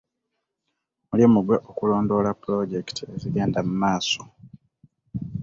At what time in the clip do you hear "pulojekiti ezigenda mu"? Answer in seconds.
2.41-3.73